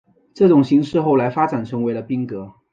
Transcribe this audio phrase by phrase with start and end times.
[0.33, 2.51] 这种形式后来发展成为了赋格。